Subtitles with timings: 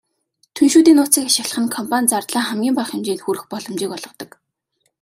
[0.55, 4.31] Түншүүдийн нууцыг ашиглах нь компани зардлаа хамгийн бага хэмжээнд хүргэх боломж олгодог.